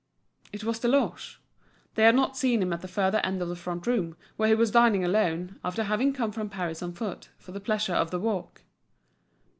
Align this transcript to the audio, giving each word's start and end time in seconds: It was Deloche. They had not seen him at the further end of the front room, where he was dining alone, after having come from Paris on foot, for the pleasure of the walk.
It 0.51 0.63
was 0.63 0.79
Deloche. 0.79 1.37
They 1.93 2.05
had 2.05 2.15
not 2.15 2.35
seen 2.35 2.63
him 2.63 2.73
at 2.73 2.81
the 2.81 2.87
further 2.87 3.19
end 3.19 3.39
of 3.39 3.49
the 3.49 3.55
front 3.55 3.85
room, 3.85 4.17
where 4.35 4.49
he 4.49 4.55
was 4.55 4.71
dining 4.71 5.05
alone, 5.05 5.59
after 5.63 5.83
having 5.83 6.11
come 6.11 6.31
from 6.31 6.49
Paris 6.49 6.81
on 6.81 6.93
foot, 6.93 7.29
for 7.37 7.51
the 7.51 7.59
pleasure 7.59 7.93
of 7.93 8.09
the 8.09 8.19
walk. 8.19 8.63